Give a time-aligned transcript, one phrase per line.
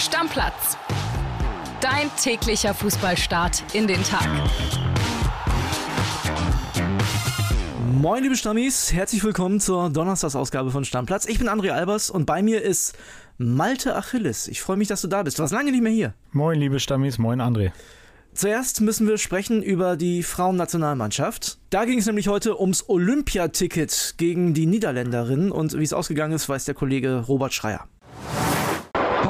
[0.00, 0.78] Stammplatz.
[1.82, 4.26] Dein täglicher Fußballstart in den Tag.
[7.92, 11.26] Moin, liebe Stammis, herzlich willkommen zur Donnerstagsausgabe von Stammplatz.
[11.26, 12.96] Ich bin André Albers und bei mir ist
[13.36, 14.48] Malte Achilles.
[14.48, 15.38] Ich freue mich, dass du da bist.
[15.38, 16.14] Du warst lange nicht mehr hier.
[16.32, 17.70] Moin, liebe Stammis, moin, André.
[18.32, 21.58] Zuerst müssen wir sprechen über die Frauennationalmannschaft.
[21.68, 26.48] Da ging es nämlich heute ums Olympiaticket gegen die Niederländerinnen und wie es ausgegangen ist,
[26.48, 27.86] weiß der Kollege Robert Schreier.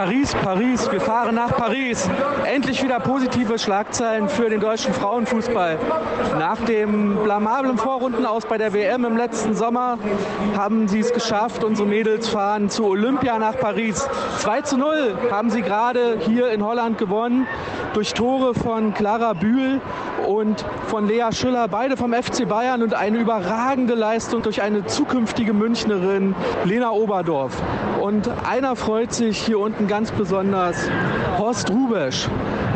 [0.00, 2.08] Paris, Paris, wir fahren nach Paris.
[2.46, 5.78] Endlich wieder positive Schlagzeilen für den deutschen Frauenfußball.
[6.38, 9.98] Nach dem blamablen Vorrundenaus bei der WM im letzten Sommer
[10.56, 11.64] haben sie es geschafft.
[11.64, 14.08] Unsere Mädels fahren zu Olympia nach Paris.
[14.38, 17.46] 2 zu 0 haben sie gerade hier in Holland gewonnen
[17.92, 19.80] durch Tore von Clara Bühl
[20.26, 25.52] und von Lea Schüller, beide vom FC Bayern und eine überragende Leistung durch eine zukünftige
[25.52, 26.34] Münchnerin,
[26.64, 27.60] Lena Oberdorf.
[28.00, 30.88] Und einer freut sich hier unten ganz besonders,
[31.38, 32.28] Horst Rubesch.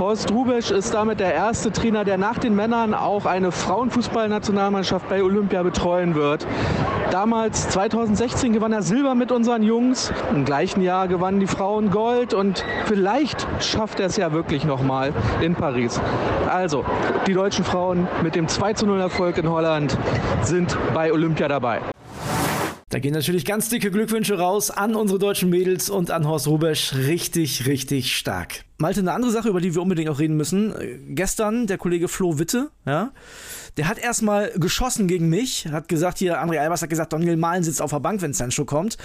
[0.04, 5.22] Horst Rubesch ist damit der erste Trainer, der nach den Männern auch eine Frauenfußballnationalmannschaft bei
[5.22, 6.46] Olympia betreuen wird.
[7.10, 10.12] Damals, 2016, gewann er Silber mit unseren Jungs.
[10.30, 15.14] Im gleichen Jahr gewannen die Frauen Gold und vielleicht schafft er es ja wirklich nochmal
[15.40, 15.98] in Paris.
[16.50, 16.84] Also,
[17.26, 19.96] die deutschen Frauen mit dem 2 0 Erfolg in Holland
[20.42, 21.80] sind bei Olympia dabei.
[22.94, 26.94] Da gehen natürlich ganz dicke Glückwünsche raus an unsere deutschen Mädels und an Horst Rubesch.
[26.94, 28.62] Richtig, richtig stark.
[28.78, 30.72] Malte, eine andere Sache, über die wir unbedingt auch reden müssen.
[31.08, 33.10] Gestern der Kollege Flo Witte, ja,
[33.76, 37.64] der hat erstmal geschossen gegen mich, hat gesagt, hier, André Albers hat gesagt, Daniel Mahlen
[37.64, 38.96] sitzt auf der Bank, wenn Sancho kommt.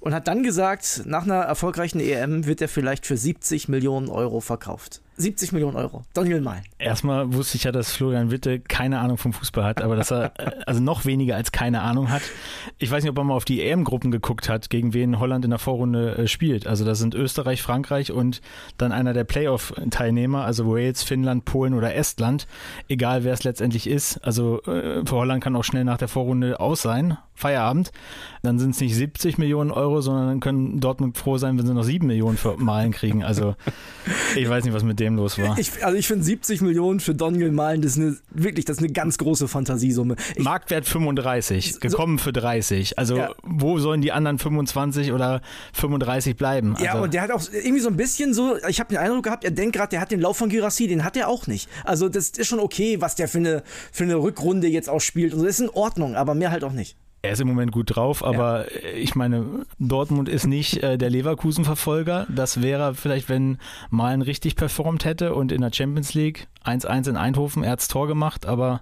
[0.00, 4.40] Und hat dann gesagt, nach einer erfolgreichen EM wird er vielleicht für 70 Millionen Euro
[4.40, 5.00] verkauft.
[5.20, 6.02] 70 Millionen Euro.
[6.14, 6.62] Daniel Mahlen.
[6.78, 10.32] Erstmal wusste ich ja, dass Florian Witte keine Ahnung vom Fußball hat, aber dass er
[10.66, 12.22] also noch weniger als keine Ahnung hat.
[12.78, 15.50] Ich weiß nicht, ob er mal auf die EM-Gruppen geguckt hat, gegen wen Holland in
[15.50, 16.66] der Vorrunde äh, spielt.
[16.66, 18.40] Also das sind Österreich, Frankreich und
[18.78, 22.46] dann einer der Playoff-Teilnehmer, also Wales, Finnland, Polen oder Estland.
[22.88, 24.18] Egal wer es letztendlich ist.
[24.18, 27.18] Also äh, für Holland kann auch schnell nach der Vorrunde aus sein.
[27.40, 27.90] Feierabend.
[28.42, 31.74] Dann sind es nicht 70 Millionen Euro, sondern dann können Dortmund froh sein, wenn sie
[31.74, 33.24] noch 7 Millionen für Malen kriegen.
[33.24, 33.56] Also
[34.36, 35.58] ich weiß nicht, was mit dem los war.
[35.58, 38.82] Ich, also ich finde 70 Millionen für Daniel Malen, das ist eine, wirklich, das ist
[38.82, 40.16] eine ganz große Fantasiesumme.
[40.36, 42.98] Ich, Marktwert 35, gekommen so, für 30.
[42.98, 43.30] Also ja.
[43.42, 45.40] wo sollen die anderen 25 oder
[45.72, 46.72] 35 bleiben?
[46.72, 49.24] Also, ja, und der hat auch irgendwie so ein bisschen so, ich habe den Eindruck
[49.24, 51.68] gehabt, er denkt gerade, der hat den Lauf von Girassi, den hat er auch nicht.
[51.84, 53.62] Also das ist schon okay, was der für eine,
[53.92, 55.34] für eine Rückrunde jetzt auch spielt.
[55.34, 56.96] Und das ist in Ordnung, aber mehr halt auch nicht.
[57.22, 58.92] Er ist im Moment gut drauf, aber ja.
[58.94, 62.26] ich meine, Dortmund ist nicht äh, der Leverkusen-Verfolger.
[62.34, 63.58] Das wäre vielleicht, wenn
[63.90, 68.06] Malen richtig performt hätte und in der Champions League 1-1 in Eindhoven, er hat Tor
[68.06, 68.80] gemacht, aber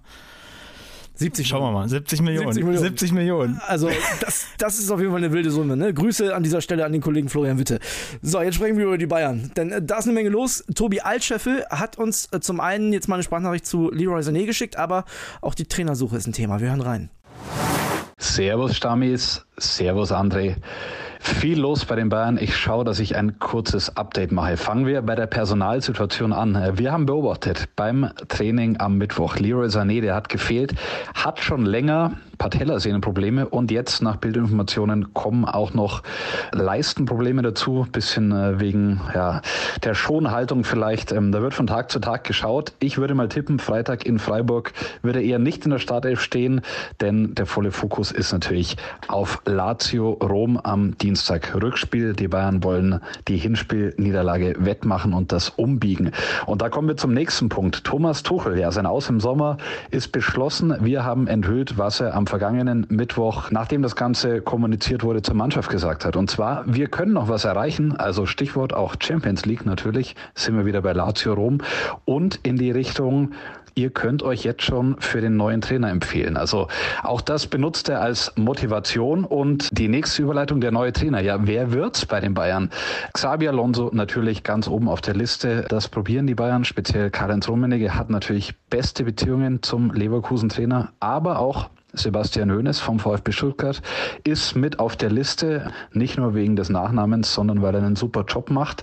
[1.19, 2.53] 70 Schauen wir mal, 70 Millionen.
[2.53, 2.85] 70 Millionen.
[2.85, 3.61] 70 Millionen.
[3.67, 3.91] Also,
[4.21, 5.77] das, das ist auf jeden Fall eine wilde Summe.
[5.77, 5.93] Ne?
[5.93, 7.81] Grüße an dieser Stelle an den Kollegen Florian Witte.
[8.23, 9.51] So, jetzt sprechen wir über die Bayern.
[9.57, 10.65] Denn äh, da ist eine Menge los.
[10.77, 14.77] Tobi Altscheffel hat uns äh, zum einen jetzt mal eine Sprachnachricht zu Leroy Sané geschickt,
[14.77, 15.05] aber
[15.41, 16.61] auch die Trainersuche ist ein Thema.
[16.61, 17.11] Wir hören rein.
[18.19, 20.57] Servus Stammis, Servus André.
[21.21, 22.37] Viel los bei den Bayern.
[22.37, 24.57] Ich schaue, dass ich ein kurzes Update mache.
[24.57, 26.77] Fangen wir bei der Personalsituation an.
[26.77, 29.37] Wir haben beobachtet beim Training am Mittwoch.
[29.37, 30.75] Leroy Sané, der hat gefehlt,
[31.15, 36.03] hat schon länger Patellasehnenprobleme und jetzt nach Bildinformationen kommen auch noch
[36.53, 39.43] Leistenprobleme dazu, bisschen äh, wegen ja,
[39.83, 41.13] der Schonhaltung vielleicht.
[41.13, 42.73] Ähm, da wird von Tag zu Tag geschaut.
[42.79, 44.73] Ich würde mal tippen, Freitag in Freiburg
[45.03, 46.61] würde er nicht in der Startelf stehen,
[47.01, 48.77] denn der volle Fokus ist natürlich
[49.09, 51.55] auf Lazio Rom am Dienstag.
[51.61, 52.15] Rückspiel.
[52.15, 56.13] Die Bayern wollen die Hinspielniederlage wettmachen und das umbiegen.
[56.47, 57.85] Und da kommen wir zum nächsten Punkt.
[57.85, 59.57] Thomas Tuchel, ja, sein Aus im Sommer
[59.91, 60.77] ist beschlossen.
[60.81, 65.71] Wir haben enthüllt, was er am vergangenen Mittwoch, nachdem das Ganze kommuniziert wurde, zur Mannschaft
[65.71, 66.17] gesagt hat.
[66.17, 70.67] Und zwar, wir können noch was erreichen, also Stichwort auch Champions League natürlich, sind wir
[70.67, 71.59] wieder bei Lazio Rom
[72.05, 73.33] und in die Richtung
[73.79, 76.37] ihr könnt euch jetzt schon für den neuen Trainer empfehlen.
[76.37, 76.67] Also
[77.03, 81.21] auch das benutzt er als Motivation und die nächste Überleitung der neue Trainer.
[81.21, 82.71] Ja, wer wird's bei den Bayern?
[83.13, 85.65] Xabi Alonso natürlich ganz oben auf der Liste.
[85.69, 91.39] Das probieren die Bayern, speziell Karl-Heinz Rummenigge hat natürlich beste Beziehungen zum Leverkusen Trainer, aber
[91.39, 93.81] auch Sebastian Hoeneß vom VfB Stuttgart
[94.23, 98.27] ist mit auf der Liste, nicht nur wegen des Nachnamens, sondern weil er einen super
[98.29, 98.83] Job macht.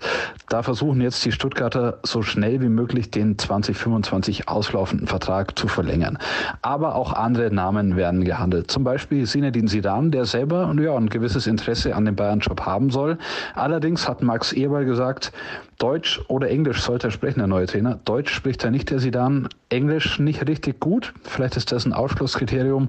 [0.49, 6.17] Da versuchen jetzt die Stuttgarter so schnell wie möglich den 2025 auslaufenden Vertrag zu verlängern.
[6.63, 8.71] Aber auch andere Namen werden gehandelt.
[8.71, 13.19] Zum Beispiel Sinedin Sidan, der selber ja, ein gewisses Interesse an dem Bayern-Job haben soll.
[13.53, 15.31] Allerdings hat Max Eberl gesagt,
[15.77, 17.99] Deutsch oder Englisch sollte er sprechen, der neue Trainer.
[18.05, 19.49] Deutsch spricht er nicht, der Sidan.
[19.69, 21.13] Englisch nicht richtig gut.
[21.23, 22.87] Vielleicht ist das ein Ausschlusskriterium.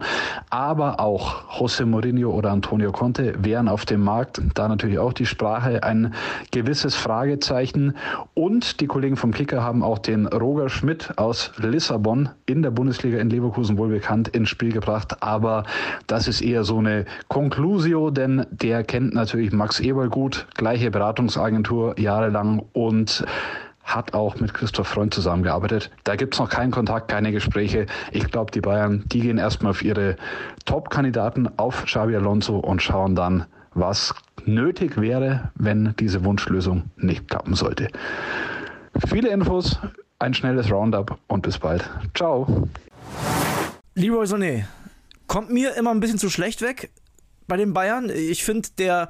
[0.51, 4.41] Aber auch José Mourinho oder Antonio Conte wären auf dem Markt.
[4.55, 6.15] Da natürlich auch die Sprache ein
[6.51, 7.97] gewisses Fragezeichen.
[8.35, 13.19] Und die Kollegen vom Kicker haben auch den Roger Schmidt aus Lissabon in der Bundesliga
[13.19, 15.23] in Leverkusen wohl bekannt ins Spiel gebracht.
[15.23, 15.65] Aber
[16.07, 21.99] das ist eher so eine Conclusio, denn der kennt natürlich Max Eberl gut, gleiche Beratungsagentur
[21.99, 23.25] jahrelang und
[23.87, 25.91] hat auch mit Christoph Freund zusammengearbeitet.
[26.05, 27.87] Da gibt es noch keinen Kontakt, keine Gespräche.
[28.11, 30.17] Ich glaube, die Bayern, die gehen erstmal auf ihre
[30.65, 37.55] Top-Kandidaten, auf Xabi Alonso und schauen dann, was nötig wäre, wenn diese Wunschlösung nicht klappen
[37.55, 37.89] sollte.
[39.07, 39.79] Viele Infos,
[40.19, 41.89] ein schnelles Roundup und bis bald.
[42.15, 42.69] Ciao.
[43.95, 44.65] Leroy Sané
[45.27, 46.91] kommt mir immer ein bisschen zu schlecht weg
[47.47, 48.11] bei den Bayern.
[48.11, 49.09] Ich finde, der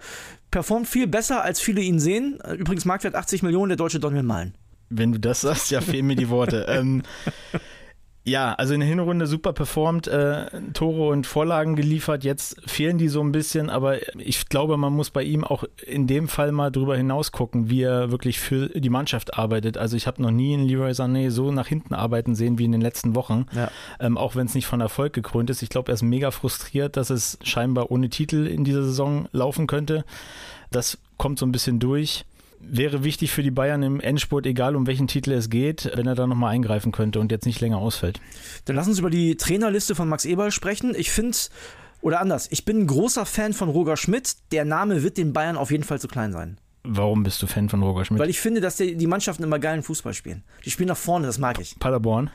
[0.50, 2.38] performt viel besser, als viele ihn sehen.
[2.56, 4.54] Übrigens Marktwert 80 Millionen, der deutsche Donald Malen.
[4.88, 6.66] Wenn du das sagst, ja, fehlen mir die Worte.
[6.68, 7.02] ähm,
[8.26, 12.24] ja, also in der Hinrunde super performt, äh, Tore und Vorlagen geliefert.
[12.24, 16.08] Jetzt fehlen die so ein bisschen, aber ich glaube, man muss bei ihm auch in
[16.08, 19.78] dem Fall mal drüber hinaus gucken, wie er wirklich für die Mannschaft arbeitet.
[19.78, 22.72] Also ich habe noch nie einen Leroy Sané so nach hinten arbeiten sehen wie in
[22.72, 23.70] den letzten Wochen, ja.
[24.00, 25.62] ähm, auch wenn es nicht von Erfolg gekrönt ist.
[25.62, 29.68] Ich glaube, er ist mega frustriert, dass es scheinbar ohne Titel in dieser Saison laufen
[29.68, 30.04] könnte.
[30.72, 32.24] Das kommt so ein bisschen durch
[32.60, 36.14] wäre wichtig für die Bayern im Endspurt, egal um welchen Titel es geht, wenn er
[36.14, 38.20] da nochmal eingreifen könnte und jetzt nicht länger ausfällt.
[38.64, 40.94] Dann lass uns über die Trainerliste von Max Eberl sprechen.
[40.96, 41.36] Ich finde,
[42.00, 44.36] oder anders, ich bin ein großer Fan von Roger Schmidt.
[44.52, 46.58] Der Name wird den Bayern auf jeden Fall zu klein sein.
[46.84, 48.20] Warum bist du Fan von Roger Schmidt?
[48.20, 50.44] Weil ich finde, dass die, die Mannschaften immer geilen Fußball spielen.
[50.64, 51.76] Die spielen nach vorne, das mag ich.
[51.78, 52.30] Paderborn?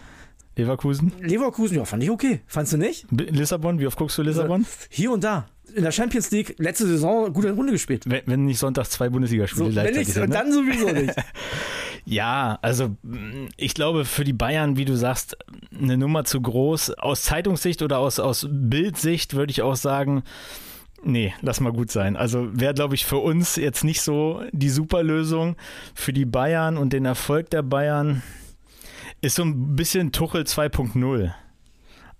[0.58, 1.14] Leverkusen?
[1.22, 2.42] Leverkusen, ja, fand ich okay.
[2.48, 3.06] Fandst du nicht?
[3.12, 4.66] Lissabon, wie oft guckst du Lissabon?
[4.90, 8.04] Hier und da in der Champions League letzte Saison gute Runde gespielt.
[8.06, 10.18] Wenn, wenn nicht Sonntag zwei Bundesligaspiele so, gleichzeitig nicht.
[10.18, 10.28] Ne?
[10.30, 11.14] Dann sowieso nicht.
[12.06, 12.96] ja, also
[13.58, 15.38] ich glaube für die Bayern, wie du sagst,
[15.78, 16.92] eine Nummer zu groß.
[16.98, 20.24] Aus Zeitungssicht oder aus, aus Bildsicht würde ich auch sagen,
[21.04, 22.16] Nee, lass mal gut sein.
[22.16, 25.56] Also wäre, glaube ich, für uns jetzt nicht so die Superlösung.
[25.96, 28.22] Für die Bayern und den Erfolg der Bayern
[29.22, 31.34] ist so ein bisschen Tuchel 2.0.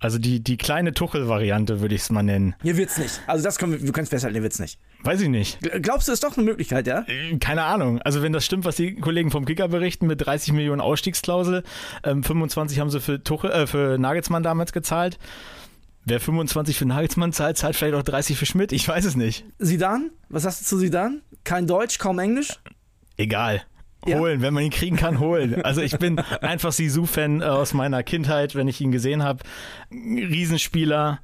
[0.02, 2.56] Also die, die kleine Tuchel-Variante würde ich es mal nennen.
[2.60, 3.20] Hier wird's nicht.
[3.28, 4.80] Also das können wir, wir können es festhalten, hier wird's nicht.
[5.04, 5.60] Weiß ich nicht.
[5.80, 7.04] Glaubst du, ist doch eine Möglichkeit, ja?
[7.06, 8.02] Äh, keine Ahnung.
[8.02, 11.62] Also wenn das stimmt, was die Kollegen vom Kicker berichten mit 30 Millionen Ausstiegsklausel,
[12.02, 15.20] ähm, 25 haben sie für, Tuchel, äh, für Nagelsmann damals gezahlt.
[16.04, 18.72] Wer 25 für Nagelsmann zahlt, zahlt vielleicht auch 30 für Schmidt.
[18.72, 19.44] Ich weiß es nicht.
[19.60, 20.10] Sidan?
[20.28, 21.22] Was hast du zu Sidan?
[21.44, 22.58] Kein Deutsch, kaum Englisch?
[23.16, 23.62] Egal.
[24.06, 24.46] Holen, ja.
[24.46, 25.62] wenn man ihn kriegen kann, holen.
[25.62, 29.44] Also ich bin einfach Sisu-Fan äh, aus meiner Kindheit, wenn ich ihn gesehen habe.
[29.92, 31.20] Riesenspieler,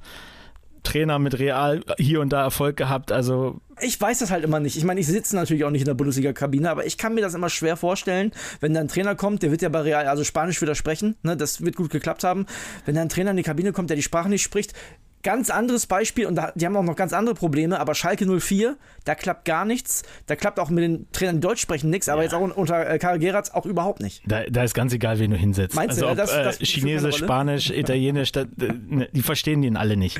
[0.83, 3.11] Trainer mit Real hier und da Erfolg gehabt.
[3.11, 4.77] Also ich weiß das halt immer nicht.
[4.77, 7.33] Ich meine, ich sitze natürlich auch nicht in der Bundesliga-Kabine, aber ich kann mir das
[7.33, 10.61] immer schwer vorstellen, wenn da ein Trainer kommt, der wird ja bei Real, also Spanisch
[10.61, 12.45] widersprechen, ne, das wird gut geklappt haben.
[12.85, 14.73] Wenn da ein Trainer in die Kabine kommt, der die Sprache nicht spricht,
[15.21, 18.77] Ganz anderes Beispiel, und da, die haben auch noch ganz andere Probleme, aber Schalke 04,
[19.03, 20.03] da klappt gar nichts.
[20.27, 22.23] Da klappt auch mit den Trainern, die Deutsch sprechen, nichts, aber ja.
[22.23, 24.23] jetzt auch unter äh, Karl Geratz auch überhaupt nicht.
[24.25, 25.75] Da, da, ist ganz egal, wen du hinsetzt.
[25.75, 29.75] Meinst also du, ob, das, das äh, Chinesisch, Spanisch, Italienisch, da, ne, die verstehen den
[29.75, 30.17] alle nicht.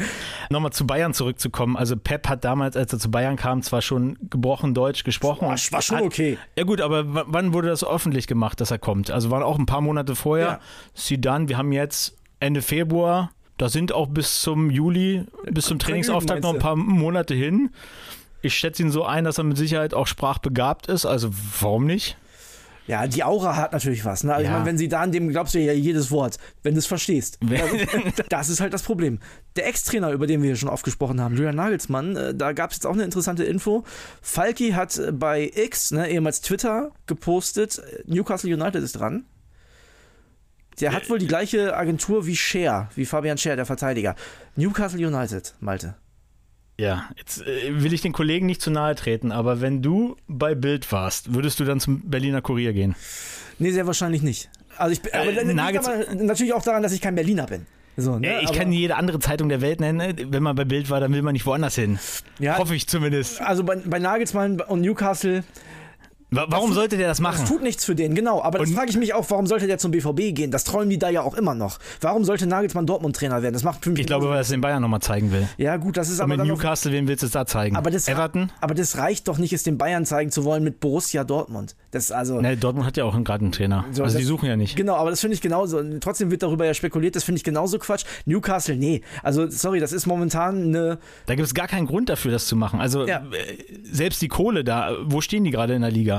[0.49, 1.77] Nochmal zu Bayern zurückzukommen.
[1.77, 5.47] Also Pep hat damals, als er zu Bayern kam, zwar schon gebrochen Deutsch gesprochen.
[5.47, 6.37] War, war schon hat, okay.
[6.57, 9.11] Ja gut, aber wann wurde das öffentlich gemacht, dass er kommt?
[9.11, 10.45] Also waren auch ein paar Monate vorher.
[10.45, 10.59] Ja.
[10.93, 16.43] Sidan, wir haben jetzt Ende Februar da sind auch bis zum Juli, bis zum Trainingsauftakt
[16.43, 17.69] noch ein paar Monate hin.
[18.41, 21.05] Ich schätze ihn so ein, dass er mit Sicherheit auch sprachbegabt ist.
[21.05, 21.29] Also
[21.59, 22.17] warum nicht?
[22.87, 24.23] Ja, die Aura hat natürlich was.
[24.23, 24.33] Ne?
[24.33, 24.49] Also ja.
[24.49, 26.87] ich meine, wenn sie da an dem glaubst du ja jedes Wort, wenn du es
[26.87, 27.37] verstehst.
[28.29, 29.19] das ist halt das Problem.
[29.57, 32.77] Der Ex-Trainer, über den wir schon oft gesprochen haben, Julian Nagelsmann, äh, da gab es
[32.77, 33.83] jetzt auch eine interessante Info.
[34.21, 39.25] Falki hat bei X, ne, ehemals Twitter, gepostet, Newcastle United ist dran.
[40.81, 44.15] Der hat wohl die gleiche Agentur wie Scher, wie Fabian Scher, der Verteidiger.
[44.55, 45.95] Newcastle United, Malte.
[46.79, 50.55] Ja, jetzt äh, will ich den Kollegen nicht zu nahe treten, aber wenn du bei
[50.55, 52.95] Bild warst, würdest du dann zum Berliner Kurier gehen?
[53.57, 54.49] Nee, sehr wahrscheinlich nicht.
[54.77, 57.65] Also ich, aber, äh, natürlich auch daran, dass ich kein Berliner bin.
[57.97, 58.39] So, ne?
[58.39, 60.15] Äh, ich kann jede andere Zeitung der Welt nennen.
[60.31, 61.99] Wenn man bei Bild war, dann will man nicht woanders hin.
[62.39, 63.41] Ja, Hoffe ich zumindest.
[63.41, 65.43] Also bei, bei Nagelsmann und Newcastle
[66.31, 67.39] Warum sollte der das machen?
[67.41, 68.43] Das tut nichts für den, genau.
[68.43, 70.51] Aber das frage ich mich auch, warum sollte der zum BVB gehen?
[70.51, 71.79] Das träumen die da ja auch immer noch.
[72.01, 73.53] Warum sollte Nagelsmann Dortmund-Trainer werden?
[73.53, 75.47] Das macht für mich Ich glaube, weil er es den Bayern nochmal zeigen will.
[75.57, 76.43] Ja, gut, das ist Und aber.
[76.43, 77.75] Mit Newcastle, wen willst du es da zeigen?
[77.75, 78.51] Aber das, Everton?
[78.61, 81.75] Aber das reicht doch nicht, es den Bayern zeigen zu wollen mit Borussia Dortmund.
[81.91, 82.39] Das also.
[82.39, 83.85] Nee, Dortmund hat ja auch gerade einen Trainer.
[83.91, 84.75] So, also das, die suchen ja nicht.
[84.75, 85.81] Genau, aber das finde ich genauso.
[85.99, 88.05] Trotzdem wird darüber ja spekuliert, das finde ich genauso Quatsch.
[88.25, 89.01] Newcastle, nee.
[89.23, 90.99] Also, sorry, das ist momentan eine.
[91.25, 92.79] Da gibt es gar keinen Grund dafür, das zu machen.
[92.79, 93.17] Also, ja.
[93.31, 96.18] Äh, selbst die Kohle da, wo stehen die gerade in der Liga?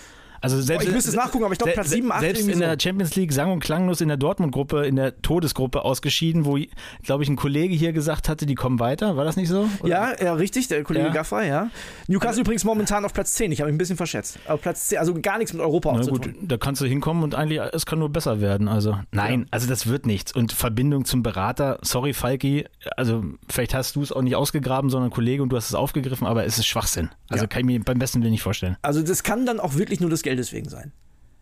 [0.41, 2.47] Also selbst, Oh, ich müsste es nachgucken, aber ich glaube Platz se- 7, 8 Selbst
[2.47, 2.79] in der so.
[2.79, 6.57] Champions League sang und klanglos in der Dortmund-Gruppe, in der Todesgruppe ausgeschieden, wo,
[7.03, 9.15] glaube ich, ein Kollege hier gesagt hatte, die kommen weiter.
[9.17, 9.69] War das nicht so?
[9.81, 9.89] Oder?
[9.89, 11.13] Ja, ja, richtig, der Kollege Ja.
[11.13, 11.69] Gaffrey, ja.
[12.07, 13.51] Newcastle übrigens momentan auf Platz 10.
[13.51, 14.39] Ich habe mich ein bisschen verschätzt.
[14.47, 17.35] Auf Platz 10, also gar nichts mit Europa Na gut, da kannst du hinkommen und
[17.35, 18.67] eigentlich, es kann nur besser werden.
[18.67, 20.31] Also, nein, also das wird nichts.
[20.33, 22.65] Und Verbindung zum Berater, sorry Falki,
[22.97, 25.75] also vielleicht hast du es auch nicht ausgegraben, sondern ein Kollege und du hast es
[25.75, 27.09] aufgegriffen, aber es ist Schwachsinn.
[27.29, 27.47] Also Ja.
[27.47, 28.75] kann ich mir beim besten Willen nicht vorstellen.
[28.81, 30.93] Also das kann dann auch wirklich nur des Geldes wegen sein.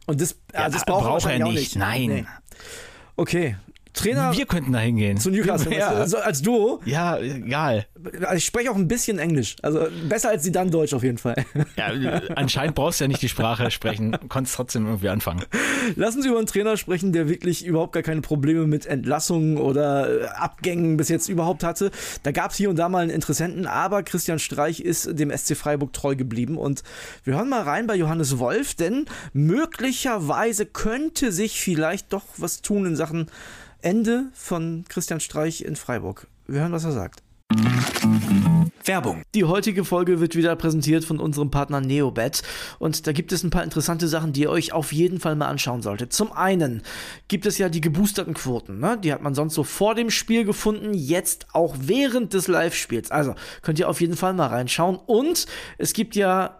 [0.08, 2.08] Und das, also das braucht, er auch nicht, nein.
[2.08, 2.26] Nee.
[3.16, 3.56] Okay.
[3.94, 5.18] Trainer Wir könnten da hingehen.
[5.18, 6.80] zu Newcastle, Ja, also als Duo.
[6.86, 7.86] ja egal.
[8.36, 9.56] Ich spreche auch ein bisschen Englisch.
[9.62, 11.36] Also besser als sie dann Deutsch auf jeden Fall.
[11.76, 11.92] Ja,
[12.36, 15.44] anscheinend brauchst du ja nicht die Sprache sprechen, konntest trotzdem irgendwie anfangen.
[15.96, 20.22] Lassen Sie über einen Trainer sprechen, der wirklich überhaupt gar keine Probleme mit Entlassungen oder
[20.22, 21.92] äh, Abgängen bis jetzt überhaupt hatte.
[22.24, 25.58] Da gab es hier und da mal einen Interessenten, aber Christian Streich ist dem SC
[25.58, 26.58] Freiburg treu geblieben.
[26.58, 26.84] Und
[27.24, 32.86] wir hören mal rein bei Johannes Wolf, denn möglicherweise könnte sich vielleicht doch was tun
[32.86, 33.28] in Sachen
[33.82, 36.28] Ende von Christian Streich in Freiburg.
[36.48, 37.24] Wir hören, was er sagt.
[38.84, 39.24] Werbung.
[39.36, 42.42] Die heutige Folge wird wieder präsentiert von unserem Partner Neobet
[42.80, 45.48] und da gibt es ein paar interessante Sachen, die ihr euch auf jeden Fall mal
[45.48, 46.12] anschauen solltet.
[46.12, 46.82] Zum einen
[47.28, 48.98] gibt es ja die geboosterten Quoten, ne?
[49.02, 53.12] die hat man sonst so vor dem Spiel gefunden, jetzt auch während des Live-Spiels.
[53.12, 55.46] Also könnt ihr auf jeden Fall mal reinschauen und
[55.78, 56.60] es gibt ja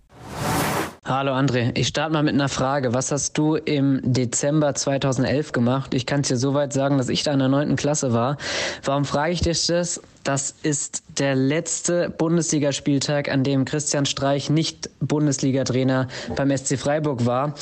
[1.03, 2.93] Hallo André, ich starte mal mit einer Frage.
[2.93, 5.95] Was hast du im Dezember 2011 gemacht?
[5.95, 8.37] Ich kann es dir soweit sagen, dass ich da in der neunten Klasse war.
[8.83, 9.99] Warum frage ich dich das?
[10.23, 17.55] Das ist der letzte Bundesligaspieltag, an dem Christian Streich nicht Bundesliga-Trainer beim SC Freiburg war.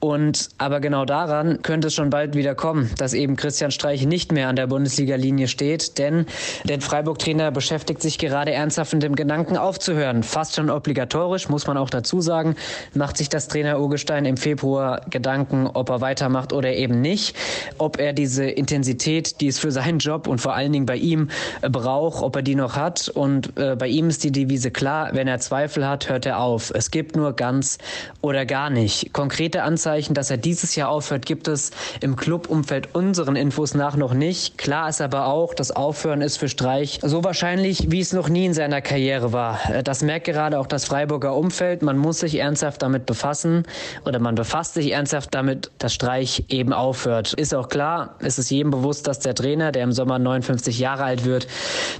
[0.00, 4.30] Und aber genau daran könnte es schon bald wieder kommen, dass eben Christian Streich nicht
[4.30, 6.26] mehr an der Bundesliga-Linie steht, denn
[6.64, 10.22] der Freiburg-Trainer beschäftigt sich gerade ernsthaft mit dem Gedanken aufzuhören.
[10.22, 12.54] Fast schon obligatorisch, muss man auch dazu sagen,
[12.94, 17.34] macht sich das Trainer Urgestein im Februar Gedanken, ob er weitermacht oder eben nicht,
[17.78, 21.28] ob er diese Intensität, die es für seinen Job und vor allen Dingen bei ihm
[21.60, 23.08] braucht, ob er die noch hat.
[23.08, 26.70] Und äh, bei ihm ist die Devise klar, wenn er Zweifel hat, hört er auf.
[26.72, 27.78] Es gibt nur ganz
[28.20, 29.12] oder gar nicht.
[29.12, 31.70] Konkrete Anzeichen Anzeichen, dass er dieses Jahr aufhört, gibt es
[32.02, 34.58] im Clubumfeld unseren Infos nach noch nicht.
[34.58, 38.44] Klar ist aber auch, das Aufhören ist für Streich so wahrscheinlich, wie es noch nie
[38.44, 39.58] in seiner Karriere war.
[39.84, 41.80] Das merkt gerade auch das Freiburger Umfeld.
[41.80, 43.62] Man muss sich ernsthaft damit befassen
[44.04, 47.32] oder man befasst sich ernsthaft damit, dass Streich eben aufhört.
[47.32, 51.04] Ist auch klar, es ist jedem bewusst, dass der Trainer, der im Sommer 59 Jahre
[51.04, 51.46] alt wird,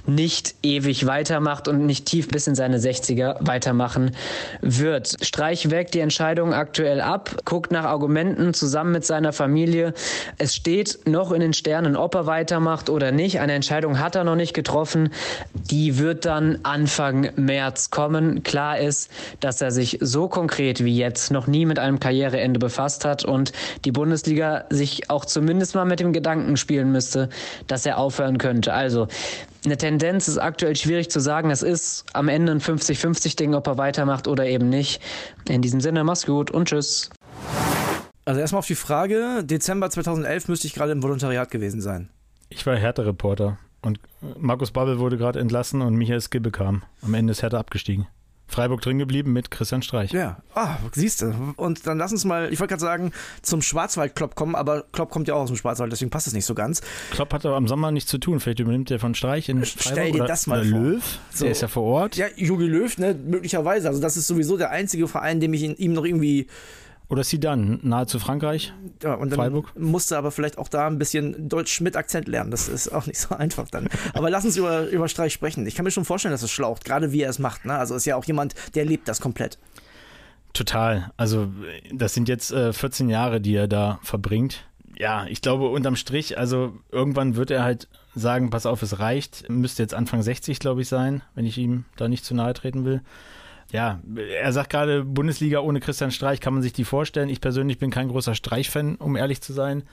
[0.05, 4.11] nicht ewig weitermacht und nicht tief bis in seine 60er weitermachen
[4.61, 5.15] wird.
[5.23, 9.93] Streich wägt die Entscheidung aktuell ab, guckt nach Argumenten zusammen mit seiner Familie.
[10.37, 13.39] Es steht noch in den Sternen, ob er weitermacht oder nicht.
[13.39, 15.09] Eine Entscheidung hat er noch nicht getroffen.
[15.53, 18.43] Die wird dann Anfang März kommen.
[18.43, 23.05] Klar ist, dass er sich so konkret wie jetzt noch nie mit einem Karriereende befasst
[23.05, 23.51] hat und
[23.85, 27.29] die Bundesliga sich auch zumindest mal mit dem Gedanken spielen müsste,
[27.67, 28.73] dass er aufhören könnte.
[28.73, 29.07] Also
[29.65, 31.51] eine Tendenz ist aktuell schwierig zu sagen.
[31.51, 35.01] Es ist am Ende ein 50-50-Ding, ob er weitermacht oder eben nicht.
[35.49, 37.09] In diesem Sinne, mach's gut und tschüss.
[38.25, 42.09] Also erstmal auf die Frage, Dezember 2011 müsste ich gerade im Volontariat gewesen sein.
[42.49, 43.99] Ich war Hertha-Reporter und
[44.37, 46.83] Markus Babbel wurde gerade entlassen und Michael Skibbe kam.
[47.01, 48.07] Am Ende ist Hertha abgestiegen.
[48.49, 50.11] Freiburg drin geblieben mit Christian Streich.
[50.11, 51.53] Ja, ah, siehst du.
[51.55, 53.11] Und dann lass uns mal, ich wollte gerade sagen,
[53.43, 56.45] zum Schwarzwald-Klopp kommen, aber Klopp kommt ja auch aus dem Schwarzwald, deswegen passt es nicht
[56.45, 56.81] so ganz.
[57.11, 58.39] Klopp hat aber am Sommer nichts zu tun.
[58.39, 60.79] Vielleicht übernimmt der von Streich in Stell Freiburg dir oder, das mal vor.
[60.79, 61.19] Löw.
[61.31, 61.45] So.
[61.45, 62.15] Der ist ja vor Ort.
[62.15, 63.87] Ja, Jogi Löw, ne, möglicherweise.
[63.87, 66.47] Also das ist sowieso der einzige Verein, dem ich in, ihm noch irgendwie
[67.09, 68.71] Oder Sidan, nahe zu Frankreich.
[69.01, 69.73] Ja, und dann Freiburg.
[69.77, 72.51] musste aber vielleicht auch da ein bisschen Deutsch mit Akzent lernen.
[72.51, 73.89] Das ist auch nicht so einfach dann.
[74.13, 75.65] Aber lass uns über, über Streich sprechen.
[75.65, 77.65] Ich kann mir schon vorstellen, dass es schlaucht, gerade wie er es macht.
[77.65, 77.73] Ne?
[77.73, 79.57] Also ist ja auch jemand, der lebt das komplett.
[80.53, 81.11] Total.
[81.17, 81.47] Also
[81.91, 84.65] das sind jetzt äh, 14 Jahre, die er da verbringt.
[84.95, 89.49] Ja, ich glaube unterm Strich, also irgendwann wird er halt sagen, pass auf, es reicht.
[89.49, 92.85] Müsste jetzt Anfang 60, glaube ich, sein, wenn ich ihm da nicht zu nahe treten
[92.85, 93.01] will.
[93.71, 97.29] Ja, er sagt gerade, Bundesliga ohne Christian Streich kann man sich die vorstellen.
[97.29, 99.83] Ich persönlich bin kein großer Streich-Fan, um ehrlich zu sein.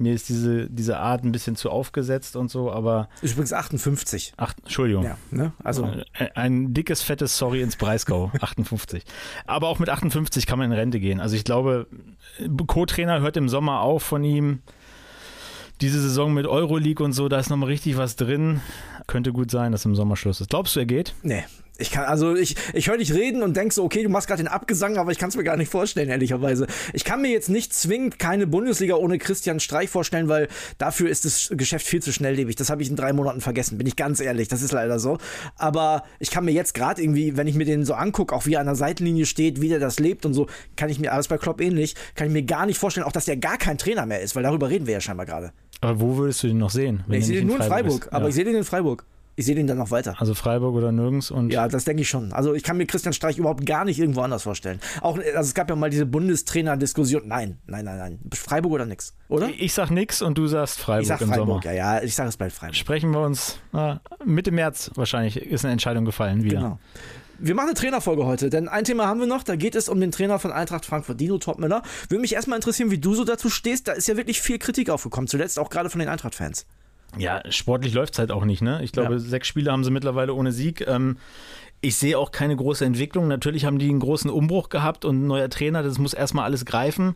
[0.00, 3.08] Mir ist diese, diese Art ein bisschen zu aufgesetzt und so, aber.
[3.20, 4.34] Ist übrigens 58.
[4.36, 5.02] Ach, Entschuldigung.
[5.04, 5.52] Ja, ne?
[5.64, 5.84] Also.
[5.84, 9.02] Ein, ein dickes, fettes Sorry ins Breisgau, 58.
[9.46, 11.20] Aber auch mit 58 kann man in Rente gehen.
[11.20, 11.88] Also ich glaube,
[12.66, 14.60] Co-Trainer hört im Sommer auf von ihm.
[15.80, 18.60] Diese Saison mit Euroleague und so, da ist nochmal richtig was drin.
[19.06, 20.50] Könnte gut sein, dass im Sommer Schluss ist.
[20.50, 21.14] Glaubst du, er geht?
[21.22, 21.44] Nee,
[21.78, 24.42] ich kann, also ich, ich höre dich reden und denk so, okay, du machst gerade
[24.42, 26.66] den Abgesang, aber ich kann es mir gar nicht vorstellen, ehrlicherweise.
[26.92, 31.24] Ich kann mir jetzt nicht zwingend keine Bundesliga ohne Christian Streich vorstellen, weil dafür ist
[31.24, 32.56] das Geschäft viel zu schnelllebig.
[32.56, 34.48] Das habe ich in drei Monaten vergessen, bin ich ganz ehrlich.
[34.48, 35.18] Das ist leider so.
[35.56, 38.54] Aber ich kann mir jetzt gerade irgendwie, wenn ich mir den so angucke, auch wie
[38.54, 41.28] er an der Seitenlinie steht, wie der das lebt und so, kann ich mir, alles
[41.28, 44.04] bei Klopp ähnlich, kann ich mir gar nicht vorstellen, auch dass der gar kein Trainer
[44.04, 45.52] mehr ist, weil darüber reden wir ja scheinbar gerade.
[45.80, 47.04] Aber wo würdest du den noch sehen?
[47.08, 48.12] Ich sehe den nur in Freiburg, ist?
[48.12, 48.28] aber ja.
[48.30, 49.04] ich sehe den in Freiburg.
[49.38, 50.16] Ich sehe den dann noch weiter.
[50.18, 51.52] Also Freiburg oder nirgends und.
[51.52, 52.32] Ja, das denke ich schon.
[52.32, 54.80] Also ich kann mir Christian Streich überhaupt gar nicht irgendwo anders vorstellen.
[55.00, 57.22] Auch, also es gab ja mal diese Bundestrainer-Diskussion.
[57.28, 58.18] Nein, nein, nein, nein.
[58.34, 59.48] Freiburg oder nix, oder?
[59.56, 61.72] Ich sag nix und du sagst Freiburg ich sag im Freiburg, Sommer.
[61.72, 62.02] ja, ja.
[62.02, 62.74] Ich sage es bald Freiburg.
[62.74, 66.56] Sprechen wir uns na, Mitte März wahrscheinlich ist eine Entscheidung gefallen wieder.
[66.58, 66.80] Genau.
[67.38, 70.00] Wir machen eine Trainerfolge heute, denn ein Thema haben wir noch, da geht es um
[70.00, 71.82] den Trainer von Eintracht Frankfurt, Dino Topmüller.
[72.08, 73.86] Würde mich erstmal interessieren, wie du so dazu stehst.
[73.86, 76.66] Da ist ja wirklich viel Kritik aufgekommen, zuletzt auch gerade von den Eintracht-Fans.
[77.16, 78.82] Ja, sportlich läuft es halt auch nicht, ne?
[78.82, 79.18] Ich glaube, Ja.
[79.18, 80.86] sechs Spiele haben sie mittlerweile ohne Sieg.
[80.86, 81.16] Ähm,
[81.80, 83.28] ich sehe auch keine große Entwicklung.
[83.28, 86.64] Natürlich haben die einen großen Umbruch gehabt und ein neuer Trainer, das muss erstmal alles
[86.64, 87.14] greifen.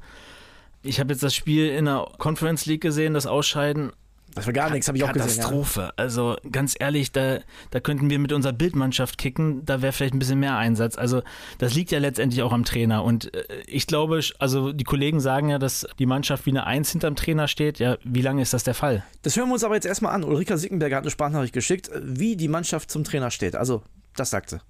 [0.82, 3.92] Ich habe jetzt das Spiel in der Conference League gesehen, das Ausscheiden.
[4.34, 5.28] Das war gar nichts, habe ich auch gesehen.
[5.28, 5.34] Ja.
[5.36, 5.92] Katastrophe.
[5.96, 7.38] Also ganz ehrlich, da,
[7.70, 10.96] da könnten wir mit unserer Bildmannschaft kicken, da wäre vielleicht ein bisschen mehr Einsatz.
[10.96, 11.22] Also
[11.58, 13.04] das liegt ja letztendlich auch am Trainer.
[13.04, 16.90] Und äh, ich glaube, also die Kollegen sagen ja, dass die Mannschaft wie eine Eins
[16.90, 17.78] hinterm Trainer steht.
[17.78, 19.04] Ja, wie lange ist das der Fall?
[19.22, 20.24] Das hören wir uns aber jetzt erstmal an.
[20.24, 23.56] Ulrika Sickenberger hat eine Sprachnachricht geschickt, wie die Mannschaft zum Trainer steht.
[23.56, 23.82] Also,
[24.16, 24.60] das sagt sie.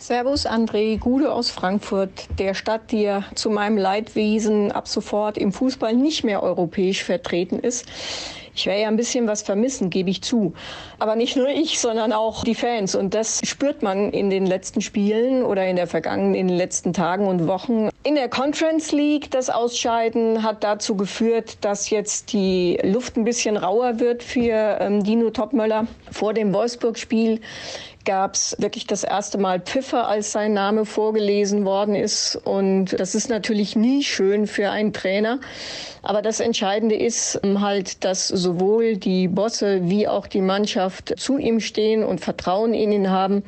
[0.00, 5.52] Servus André, Gude aus Frankfurt, der Stadt, die ja zu meinem Leidwesen ab sofort im
[5.52, 7.84] Fußball nicht mehr europäisch vertreten ist.
[8.60, 10.52] Ich werde ja ein bisschen was vermissen, gebe ich zu.
[10.98, 12.94] Aber nicht nur ich, sondern auch die Fans.
[12.94, 16.92] Und das spürt man in den letzten Spielen oder in der vergangenen, in den letzten
[16.92, 17.88] Tagen und Wochen.
[18.02, 23.56] In der Conference League, das Ausscheiden hat dazu geführt, dass jetzt die Luft ein bisschen
[23.56, 25.86] rauer wird für ähm, Dino Topmöller.
[26.10, 27.40] Vor dem Wolfsburg-Spiel
[28.04, 32.36] gab es wirklich das erste Mal Pfiffer, als sein Name vorgelesen worden ist.
[32.36, 35.38] Und das ist natürlich nie schön für einen Trainer.
[36.02, 41.36] Aber das Entscheidende ist ähm, halt, dass sowohl die Bosse wie auch die Mannschaft zu
[41.36, 43.42] ihm stehen und Vertrauen in ihn haben.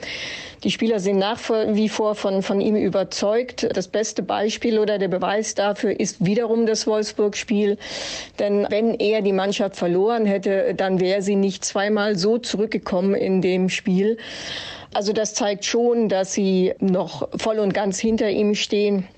[0.64, 3.66] Die Spieler sind nach wie vor von, von ihm überzeugt.
[3.74, 7.78] Das beste Beispiel oder der Beweis dafür ist wiederum das Wolfsburg-Spiel.
[8.38, 13.42] Denn wenn er die Mannschaft verloren hätte, dann wäre sie nicht zweimal so zurückgekommen in
[13.42, 14.18] dem Spiel.
[14.94, 19.08] Also das zeigt schon, dass sie noch voll und ganz hinter ihm stehen.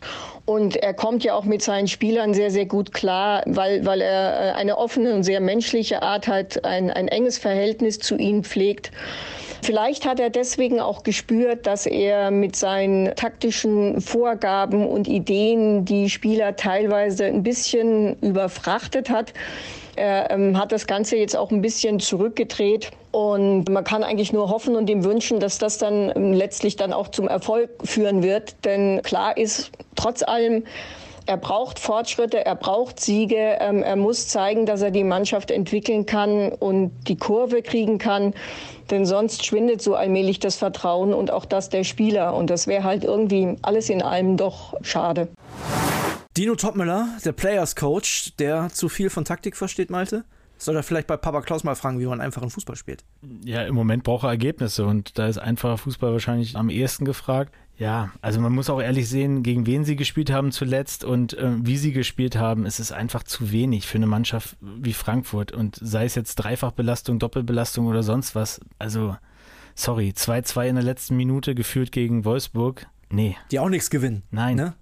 [0.46, 4.50] Und er kommt ja auch mit seinen Spielern sehr, sehr gut klar, weil, weil er
[4.50, 8.92] äh, eine offene und sehr menschliche Art hat, ein, ein enges Verhältnis zu ihnen pflegt.
[9.64, 16.10] Vielleicht hat er deswegen auch gespürt, dass er mit seinen taktischen Vorgaben und Ideen die
[16.10, 19.32] Spieler teilweise ein bisschen überfrachtet hat.
[19.96, 22.90] Er ähm, hat das Ganze jetzt auch ein bisschen zurückgedreht.
[23.10, 26.92] Und man kann eigentlich nur hoffen und ihm wünschen, dass das dann ähm, letztlich dann
[26.92, 28.56] auch zum Erfolg führen wird.
[28.66, 30.64] Denn klar ist, trotz allem,
[31.26, 36.06] er braucht Fortschritte, er braucht Siege, ähm, er muss zeigen, dass er die Mannschaft entwickeln
[36.06, 38.34] kann und die Kurve kriegen kann.
[38.90, 42.34] Denn sonst schwindet so allmählich das Vertrauen und auch das der Spieler.
[42.34, 45.28] Und das wäre halt irgendwie alles in allem doch schade.
[46.36, 50.24] Dino Topmüller, der Players Coach, der zu viel von Taktik versteht, Malte?
[50.58, 53.04] Soll er vielleicht bei Papa Klaus mal fragen, wie man einfachen Fußball spielt?
[53.44, 57.52] Ja, im Moment braucht er Ergebnisse und da ist einfacher Fußball wahrscheinlich am ehesten gefragt.
[57.76, 61.50] Ja, also man muss auch ehrlich sehen, gegen wen sie gespielt haben zuletzt und äh,
[61.60, 62.66] wie sie gespielt haben.
[62.66, 67.18] Es ist einfach zu wenig für eine Mannschaft wie Frankfurt und sei es jetzt Dreifachbelastung,
[67.18, 68.60] Doppelbelastung oder sonst was.
[68.78, 69.16] Also,
[69.74, 72.86] sorry, 2-2 in der letzten Minute geführt gegen Wolfsburg.
[73.10, 73.36] Nee.
[73.50, 74.22] Die auch nichts gewinnen.
[74.30, 74.56] Nein.
[74.56, 74.74] Ne?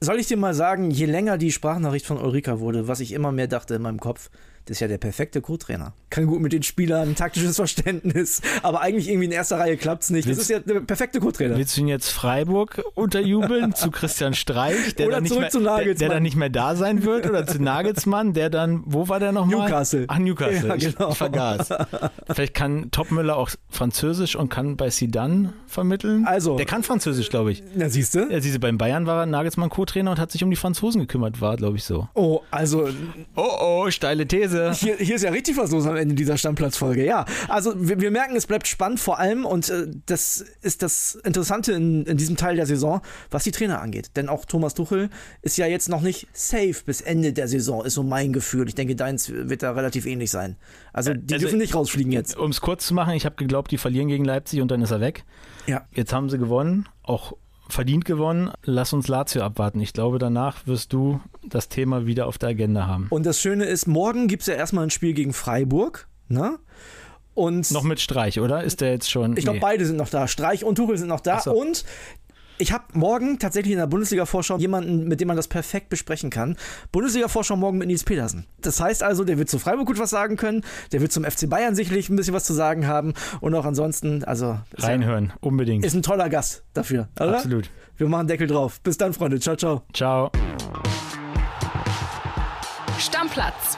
[0.00, 3.32] Soll ich dir mal sagen, je länger die Sprachnachricht von Ulrika wurde, was ich immer
[3.32, 4.30] mehr dachte in meinem Kopf,
[4.66, 5.92] das ist ja der perfekte Co-Trainer.
[6.10, 10.10] Kann gut mit den Spielern, taktisches Verständnis, aber eigentlich irgendwie in erster Reihe klappt es
[10.10, 10.28] nicht.
[10.28, 11.56] Das ist ja der perfekte Co-Trainer.
[11.56, 15.94] Willst du ihn jetzt Freiburg unterjubeln zu Christian Streich, der, Oder dann nicht, mehr, der,
[15.94, 17.26] der dann nicht mehr da sein wird?
[17.28, 19.68] Oder zu Nagelsmann, der dann, wo war der nochmal?
[19.68, 20.04] Newcastle.
[20.08, 20.68] Ach, Newcastle.
[20.68, 21.06] Ja, genau.
[21.06, 21.68] ich, ich vergaß.
[22.32, 26.26] Vielleicht kann Topmüller auch Französisch und kann bei Sidan vermitteln.
[26.26, 27.62] Also- Der kann Französisch, glaube ich.
[27.74, 28.30] Na, siehst du?
[28.30, 31.40] Ja, siehst du, beim Bayern war Nagelsmann Co-Trainer und hat sich um die Franzosen gekümmert,
[31.40, 32.08] war, glaube ich, so.
[32.14, 32.88] Oh, also
[33.34, 34.51] Oh, oh, steile These.
[34.52, 37.04] Hier, hier ist ja richtig was los am Ende dieser Stammplatzfolge.
[37.04, 41.14] Ja, also wir, wir merken, es bleibt spannend vor allem und äh, das ist das
[41.24, 44.10] Interessante in, in diesem Teil der Saison, was die Trainer angeht.
[44.16, 45.10] Denn auch Thomas Tuchel
[45.42, 48.68] ist ja jetzt noch nicht safe bis Ende der Saison, ist so mein Gefühl.
[48.68, 50.56] Ich denke, deins wird da relativ ähnlich sein.
[50.92, 52.36] Also die also- dürfen nicht rausfliegen jetzt.
[52.36, 54.90] Um es kurz zu machen, ich habe geglaubt, die verlieren gegen Leipzig und dann ist
[54.90, 55.24] er weg.
[55.66, 55.86] Ja.
[55.92, 57.34] Jetzt haben sie gewonnen, auch
[57.72, 58.50] verdient gewonnen.
[58.64, 59.80] Lass uns Lazio abwarten.
[59.80, 63.06] Ich glaube, danach wirst du das Thema wieder auf der Agenda haben.
[63.10, 66.08] Und das Schöne ist, morgen gibt es ja erstmal ein Spiel gegen Freiburg.
[66.28, 66.58] Ne?
[67.34, 68.62] Und Noch mit Streich, oder?
[68.62, 69.36] Ist der jetzt schon?
[69.38, 69.62] Ich glaube, Nee.
[69.62, 70.28] beide sind noch da.
[70.28, 71.40] Streich und Tuchel sind noch da.
[71.40, 71.52] So.
[71.52, 71.84] Und
[72.62, 76.56] ich habe morgen tatsächlich in der Bundesliga-Vorschau jemanden, mit dem man das perfekt besprechen kann.
[76.92, 78.46] Bundesliga-Vorschau morgen mit Nils Petersen.
[78.60, 80.62] Das heißt also, der wird zu Freiburg gut was sagen können.
[80.92, 83.14] Der wird zum FC Bayern sicherlich ein bisschen was zu sagen haben.
[83.40, 84.58] Und auch ansonsten, also.
[84.72, 85.84] ist ja- Reinhören, unbedingt.
[85.84, 87.36] Ist ein toller Gast dafür, oder?
[87.36, 87.68] Absolut.
[87.96, 88.80] Wir machen Deckel drauf.
[88.80, 89.40] Bis dann, Freunde.
[89.40, 89.82] Ciao, ciao.
[89.92, 90.30] Ciao.
[92.98, 93.76] Stammplatz.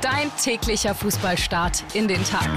[0.00, 2.48] Dein täglicher Fußballstart in den Tag.